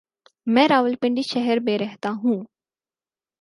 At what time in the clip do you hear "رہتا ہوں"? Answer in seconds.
1.77-2.43